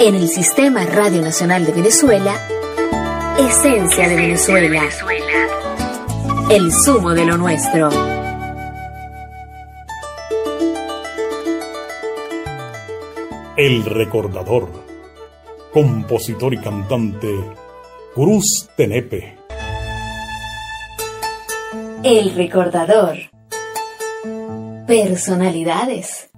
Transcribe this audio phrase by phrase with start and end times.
[0.00, 2.34] En el Sistema Radio Nacional de Venezuela,
[3.38, 4.82] Esencia de Venezuela.
[6.50, 7.90] El sumo de lo nuestro.
[13.56, 14.68] El recordador.
[15.72, 17.32] Compositor y cantante
[18.14, 19.38] Cruz Tenepe.
[22.02, 23.16] El recordador.
[24.86, 26.30] Personalidades.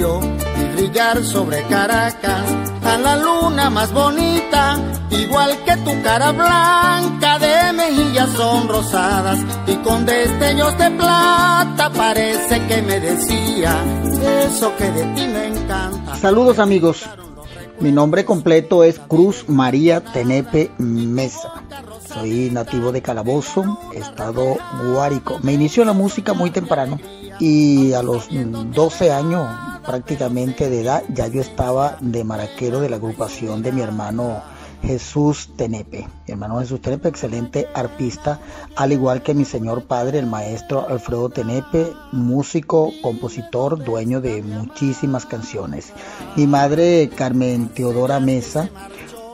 [0.00, 2.42] Y brillar sobre Caracas
[2.82, 4.78] a la luna más bonita,
[5.10, 12.66] igual que tu cara blanca de mejillas son rosadas y con destellos de plata parece
[12.66, 13.76] que me decía
[14.46, 16.16] eso que de ti me encanta.
[16.16, 17.04] Saludos amigos,
[17.80, 21.62] mi nombre completo es Cruz María Tenepe Mesa.
[22.08, 25.40] Soy nativo de Calabozo, estado Guárico.
[25.42, 26.98] Me inició la música muy temprano
[27.38, 29.46] y a los 12 años
[29.84, 34.42] prácticamente de edad ya yo estaba de maraquero de la agrupación de mi hermano
[34.82, 36.08] Jesús Tenepe.
[36.26, 38.40] Mi hermano Jesús Tenepe, excelente arpista,
[38.76, 45.26] al igual que mi señor padre, el maestro Alfredo Tenepe, músico, compositor, dueño de muchísimas
[45.26, 45.92] canciones.
[46.36, 48.70] Mi madre, Carmen Teodora Mesa,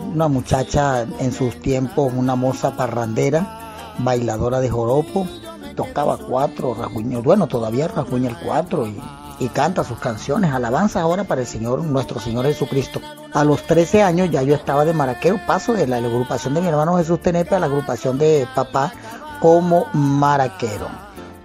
[0.00, 5.27] una muchacha en sus tiempos, una moza parrandera, bailadora de joropo,
[5.75, 6.77] tocaba cuatro,
[7.22, 9.00] bueno, todavía rasguña el cuatro y,
[9.38, 13.00] y canta sus canciones, alabanza ahora para el Señor, nuestro Señor Jesucristo.
[13.32, 16.68] A los 13 años ya yo estaba de maraquero, paso de la agrupación de mi
[16.68, 18.92] hermano Jesús Tenepe a la agrupación de papá
[19.40, 20.88] como maraquero.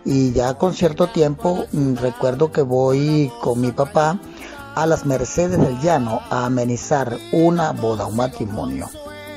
[0.05, 4.17] Y ya con cierto tiempo mm, recuerdo que voy con mi papá
[4.75, 8.89] a las Mercedes del Llano a amenizar una boda, un matrimonio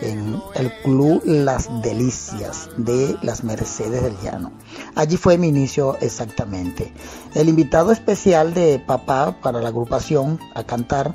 [0.04, 4.52] en el club Las Delicias de las Mercedes del Llano.
[4.94, 6.92] Allí fue mi inicio exactamente.
[7.34, 11.14] El invitado especial de papá para la agrupación a cantar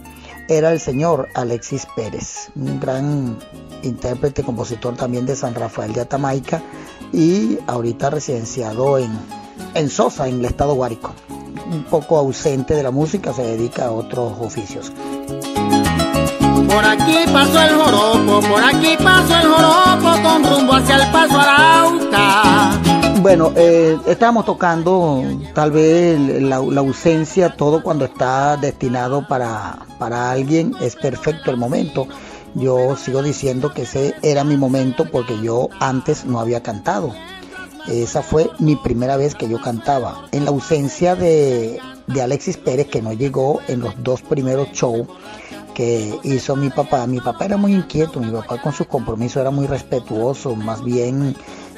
[0.50, 3.38] era el señor Alexis Pérez, un gran
[3.84, 6.62] intérprete, compositor también de San Rafael de Atamaica
[7.14, 9.12] y ahorita residenciado en,
[9.76, 11.14] en Sosa, en el estado Guárico.
[11.72, 14.92] Un poco ausente de la música, se dedica a otros oficios.
[16.70, 21.40] Por aquí pasó el joropo, por aquí pasó el joropo con rumbo hacia el paso
[21.40, 22.80] Arauca.
[23.22, 30.30] Bueno, eh, estábamos tocando tal vez la, la, ausencia, todo cuando está destinado para, para
[30.30, 32.08] alguien es perfecto el momento.
[32.54, 37.14] Yo sigo diciendo que ese era mi momento porque yo antes no había cantado.
[37.88, 40.28] Esa fue mi primera vez que yo cantaba.
[40.32, 45.08] En la ausencia de, de Alexis Pérez, que no llegó en los dos primeros shows
[45.74, 47.06] que hizo mi papá.
[47.08, 51.36] Mi papá era muy inquieto, mi papá con sus compromisos era muy respetuoso, más bien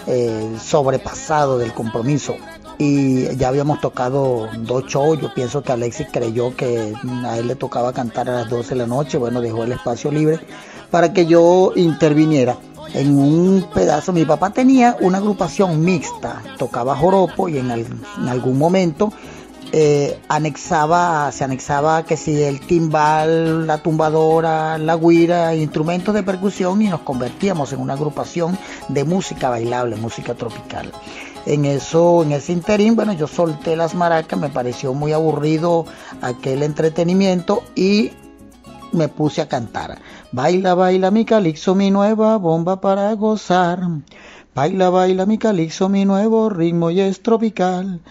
[0.08, 2.36] eh, sobrepasado del compromiso.
[2.78, 6.94] Y ya habíamos tocado dos shows, yo pienso que Alexis creyó que
[7.26, 10.12] a él le tocaba cantar a las 12 de la noche, bueno, dejó el espacio
[10.12, 10.40] libre
[10.92, 12.58] para que yo interviniera.
[12.94, 17.72] En un pedazo, mi papá tenía una agrupación mixta, tocaba joropo y en,
[18.28, 19.14] algún momento
[19.74, 26.82] eh, anexaba, se anexaba que si el timbal, la tumbadora, la guira, instrumentos de percusión
[26.82, 28.58] y nos convertíamos en una agrupación
[28.90, 30.92] de música bailable, música tropical.
[31.46, 35.86] En eso, en ese interín, bueno, yo solté las maracas, me pareció muy aburrido
[36.22, 38.12] aquel entretenimiento y
[38.92, 40.00] me puse a cantar.
[40.32, 43.80] Baila, baila mi calixo, mi nueva bomba para gozar.
[44.54, 48.02] Baila, baila mi calixo, mi nuevo ritmo y es tropical.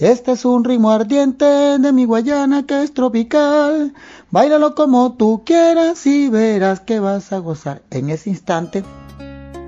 [0.00, 3.92] Este es un ritmo ardiente de mi Guayana que es tropical.
[4.30, 7.82] Báilalo como tú quieras y verás que vas a gozar.
[7.90, 8.82] En ese instante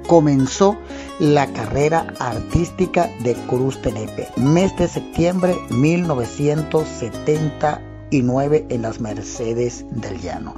[0.09, 0.79] comenzó
[1.19, 4.31] la carrera artística de Cruz Tenepe.
[4.37, 10.55] Mes de septiembre 1979 en las Mercedes del Llano.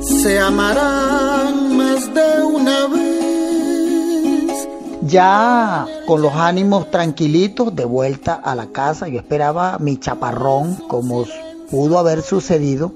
[0.00, 3.11] Se amarán más de una vez
[5.02, 11.24] ya con los ánimos tranquilitos de vuelta a la casa, yo esperaba mi chaparrón como
[11.70, 12.92] pudo haber sucedido,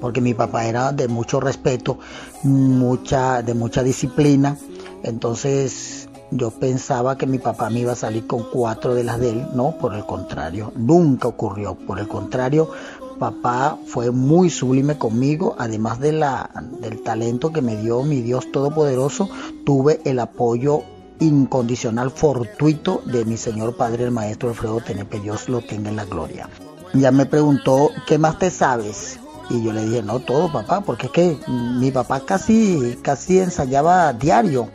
[0.00, 1.98] porque mi papá era de mucho respeto,
[2.42, 4.56] mucha, de mucha disciplina,
[5.02, 9.30] entonces yo pensaba que mi papá me iba a salir con cuatro de las de
[9.30, 12.70] él, no, por el contrario, nunca ocurrió, por el contrario,
[13.18, 18.50] papá fue muy sublime conmigo, además de la, del talento que me dio mi Dios
[18.50, 19.28] Todopoderoso,
[19.66, 20.84] tuve el apoyo
[21.20, 26.04] incondicional fortuito de mi señor padre el maestro Alfredo Tenepe, Dios lo tenga en la
[26.04, 26.48] gloria.
[26.94, 29.20] Ya me preguntó, ¿qué más te sabes?
[29.48, 34.12] Y yo le dije, no, todo papá, porque es que mi papá casi, casi ensayaba
[34.12, 34.68] diario.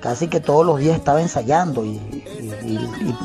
[0.00, 2.00] casi que todos los días estaba ensayando y,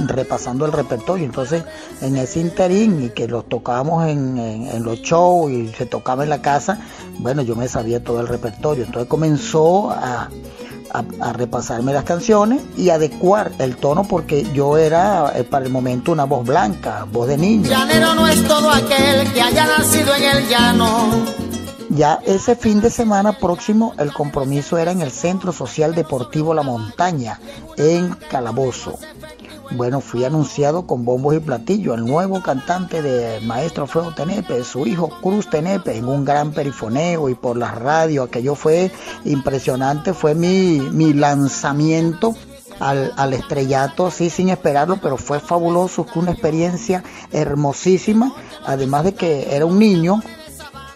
[0.07, 1.25] repasando el repertorio.
[1.25, 1.63] Entonces,
[2.01, 6.41] en ese interín y que los tocábamos en, los shows y se tocaba en la
[6.41, 6.79] casa,
[7.19, 8.83] bueno, yo me sabía todo el repertorio.
[8.83, 10.29] Entonces comenzó a,
[11.19, 16.11] a, repasarme las canciones y adecuar el tono porque yo era eh, para el momento
[16.11, 17.69] una voz blanca, voz de niño.
[17.69, 21.09] Llanero no es todo aquel que haya nacido en el llano.
[21.89, 26.63] Ya ese fin de semana próximo el compromiso era en el Centro Social Deportivo La
[26.63, 27.39] Montaña,
[27.77, 28.97] en Calabozo.
[29.71, 34.85] Bueno, fui anunciado con bombos y platillos el nuevo cantante de Maestro Fuego Tenepe, su
[34.85, 38.23] hijo Cruz Tenepe, en un gran perifoneo y por la radio.
[38.23, 38.91] Aquello fue
[39.25, 42.35] impresionante, fue mi, mi lanzamiento
[42.79, 48.33] al, al, estrellato, sí, sin esperarlo, pero fue fabuloso, fue una experiencia hermosísima,
[48.65, 50.21] además de que era un niño,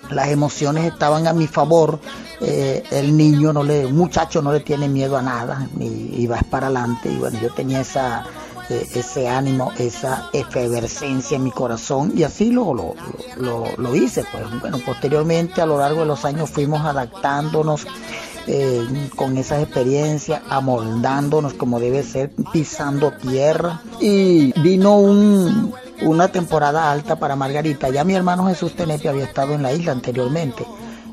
[0.10, 2.00] las emociones estaban a mi favor,
[2.42, 6.68] eh, el niño no le, muchacho no le tiene miedo a nada, y, va para
[6.68, 8.25] adelante, y bueno, yo tenía esa
[8.69, 12.95] ese ánimo, esa efervescencia en mi corazón y así lo, lo,
[13.77, 14.24] lo, hice.
[14.31, 17.88] Pues bueno, posteriormente a lo largo de los años fuimos adaptándonos
[18.48, 25.74] eh, con esas experiencias, amoldándonos como debe ser, pisando tierra y vino un,
[26.04, 27.89] una temporada alta para Margarita.
[27.89, 30.66] Ya mi hermano Jesús Tenepe había estado en la isla anteriormente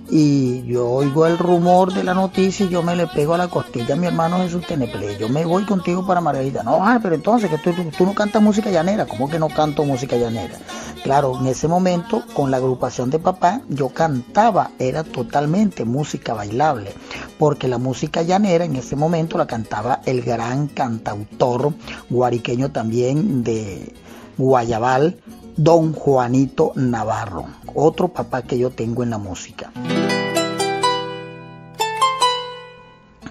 [0.09, 3.49] y yo oigo el rumor de la noticia y yo me le pego a la
[3.49, 5.17] costilla a mi hermano Jesús Teneple.
[5.19, 6.63] Yo me voy contigo para Margarita.
[6.63, 9.07] No, pero entonces que tú, tú, no cantas música llanera.
[9.07, 10.59] ¿Cómo que no canto música llanera?
[11.03, 16.93] Claro, en ese momento con la agrupación de papá yo cantaba, era totalmente música bailable,
[17.39, 21.75] porque la música llanera en ese momento la cantaba el gran cantautor
[22.11, 23.95] guariqueño también de
[24.39, 25.21] Guayabal,
[25.57, 29.73] don Juanito Navarro, otro papá que yo tengo en la música.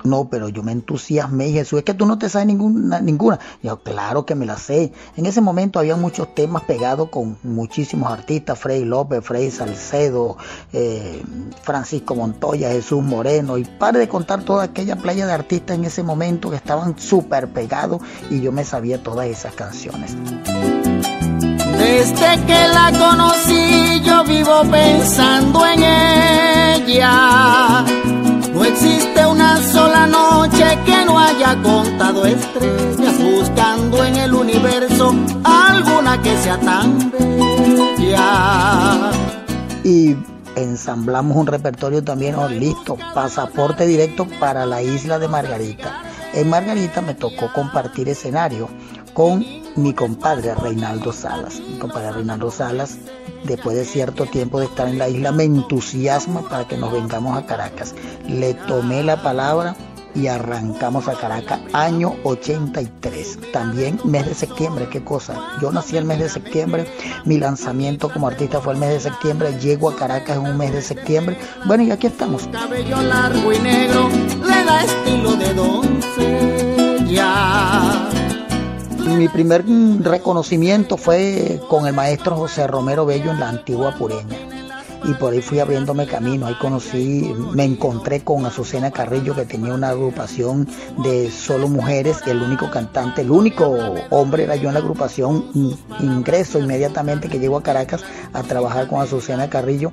[0.06, 3.02] No, pero yo me entusiasmé y Jesús, es que tú no te sabes ninguna.
[3.02, 3.40] ninguna.
[3.62, 4.94] yo, claro que me la sé.
[5.16, 10.38] En ese momento había muchos temas pegados con muchísimos artistas, Frei López, Frei Salcedo,
[10.74, 11.24] eh,
[11.64, 16.04] Francisco Montoya, Jesús Moreno, y pare de contar toda aquella playa de artistas en ese
[16.04, 20.16] momento que estaban súper pegados y yo me sabía todas esas canciones.
[21.78, 25.84] Desde que la conocí yo vivo pensando en
[26.88, 27.86] ella.
[29.86, 37.12] Sola noche que no haya contado estrellas buscando en el universo alguna que sea tan
[37.12, 39.12] bella.
[39.84, 40.16] Y
[40.56, 46.02] ensamblamos un repertorio también oh, listo, pasaporte directo para la isla de Margarita.
[46.34, 48.68] En Margarita me tocó compartir escenario
[49.14, 51.60] con mi compadre Reinaldo Salas.
[51.60, 52.98] Mi compadre Reinaldo Salas,
[53.44, 57.38] después de cierto tiempo de estar en la isla, me entusiasma para que nos vengamos
[57.38, 57.96] a Caracas.
[58.28, 59.76] Le tomé la palabra
[60.16, 63.52] y arrancamos a Caracas, año 83.
[63.52, 65.58] También mes de septiembre, qué cosa.
[65.62, 66.88] Yo nací el mes de septiembre,
[67.26, 70.72] mi lanzamiento como artista fue el mes de septiembre, llego a Caracas en un mes
[70.72, 71.38] de septiembre.
[71.66, 72.48] Bueno, y aquí estamos.
[72.48, 74.10] Cabello largo y negro
[74.42, 76.05] le da estilo de doncella
[79.14, 79.64] mi primer
[80.02, 84.38] reconocimiento fue con el maestro José Romero Bello en la antigua Pureña.
[85.08, 86.48] Y por ahí fui abriéndome camino.
[86.48, 90.68] Ahí conocí, me encontré con Azucena Carrillo, que tenía una agrupación
[91.04, 92.18] de solo mujeres.
[92.26, 93.78] El único cantante, el único
[94.10, 95.78] hombre era yo en la agrupación.
[96.00, 98.04] Ingreso inmediatamente que llego a Caracas
[98.34, 99.92] a trabajar con Azucena Carrillo.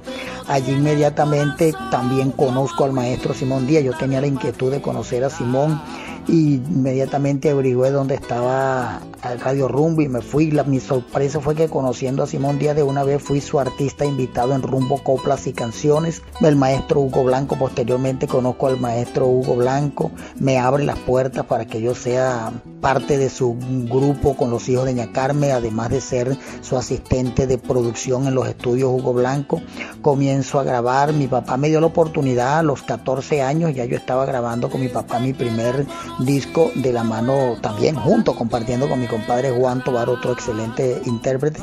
[0.48, 3.84] Allí inmediatamente también conozco al maestro Simón Díaz.
[3.84, 5.78] Yo tenía la inquietud de conocer a Simón
[6.26, 10.50] y inmediatamente averigué dónde estaba el Radio Rumbo y me fui.
[10.50, 14.04] La, mi sorpresa fue que conociendo a Simón Díaz de una vez fui su artista
[14.04, 16.22] invitado en Rumbo Coplas y Canciones.
[16.40, 21.66] El maestro Hugo Blanco, posteriormente conozco al maestro Hugo Blanco, me abre las puertas para
[21.66, 23.56] que yo sea parte de su
[23.88, 28.48] grupo con los hijos de Ñacarme, además de ser su asistente de producción en los
[28.48, 29.62] estudios Hugo Blanco.
[30.02, 33.96] Comienzo a grabar, mi papá me dio la oportunidad a los 14 años, ya yo
[33.96, 35.86] estaba grabando con mi papá mi primer
[36.18, 41.60] disco de la mano también junto, compartiendo con mi compadre Juan Tobar, otro excelente intérprete.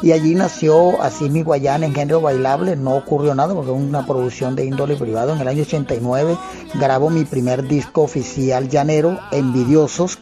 [0.00, 4.06] Y allí nació así mi Guayana en género bailable, no ocurrió nada porque es una
[4.06, 5.34] producción de índole privado.
[5.34, 6.36] En el año 89
[6.74, 10.18] grabo mi primer disco oficial llanero, Envidiosos,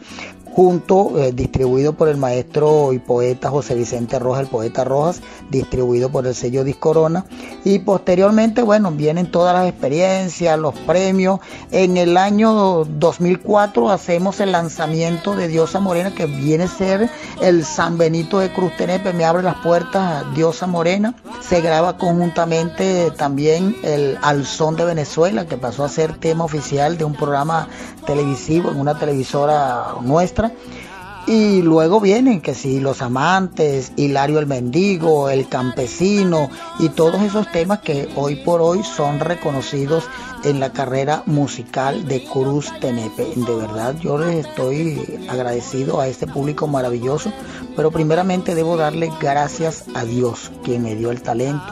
[0.55, 6.11] junto, eh, distribuido por el maestro y poeta José Vicente Rojas, el poeta Rojas, distribuido
[6.11, 7.25] por el sello Discorona.
[7.65, 11.41] Y posteriormente, bueno, vienen todas las experiencias, los premios.
[11.71, 17.09] En el año 2004 hacemos el lanzamiento de Diosa Morena, que viene a ser
[17.41, 21.15] el San Benito de Cruz Tenepe, me abre las puertas Diosa Morena.
[21.41, 27.05] Se graba conjuntamente también el Alzón de Venezuela, que pasó a ser tema oficial de
[27.05, 27.69] un programa
[28.07, 30.42] televisivo en una televisora nuestra.
[31.27, 37.51] Y luego vienen que si los amantes, Hilario el mendigo, el campesino y todos esos
[37.53, 40.05] temas que hoy por hoy son reconocidos
[40.43, 43.35] en la carrera musical de Cruz Tenepe.
[43.37, 47.33] De verdad yo les estoy agradecido a este público maravilloso,
[47.77, 51.63] pero primeramente debo darle gracias a Dios quien me dio el talento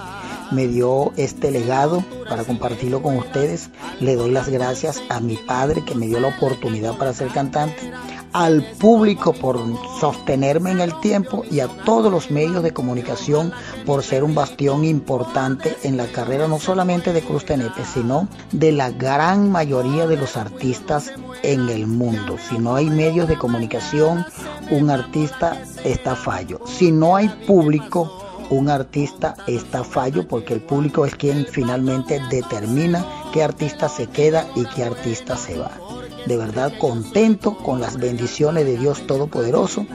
[0.50, 3.70] me dio este legado para compartirlo con ustedes.
[4.00, 7.90] Le doy las gracias a mi padre que me dio la oportunidad para ser cantante,
[8.32, 9.58] al público por
[9.98, 13.52] sostenerme en el tiempo y a todos los medios de comunicación
[13.86, 18.72] por ser un bastión importante en la carrera no solamente de Cruz Tenepe, sino de
[18.72, 22.36] la gran mayoría de los artistas en el mundo.
[22.48, 24.24] Si no hay medios de comunicación,
[24.70, 26.60] un artista está fallo.
[26.66, 33.04] Si no hay público, un artista está fallo porque el público es quien finalmente determina
[33.32, 35.99] qué artista se queda y qué artista se va.
[36.26, 39.86] De verdad contento con las bendiciones de Dios Todopoderoso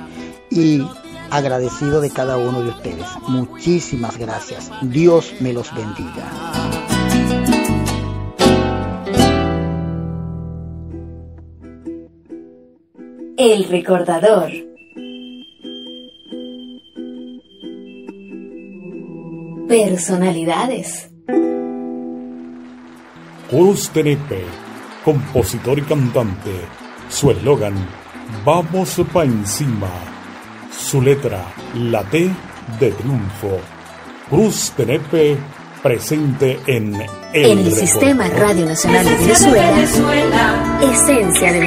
[0.49, 0.81] y
[1.29, 3.07] agradecido de cada uno de ustedes.
[3.27, 4.71] Muchísimas gracias.
[4.81, 6.31] Dios me los bendiga.
[13.37, 14.49] El recordador.
[19.67, 21.09] Personalidades.
[23.49, 23.91] Cruz
[25.05, 26.51] compositor y cantante.
[27.07, 27.75] Su eslogan,
[28.43, 29.89] Vamos pa' encima.
[30.75, 31.45] Su letra,
[31.75, 32.29] la T
[32.79, 33.59] de triunfo.
[34.29, 35.37] Cruz Tenepe,
[35.81, 40.79] presente en el, en el Sistema Radio Nacional de Venezuela.
[40.81, 41.65] Esencia de Venezuela.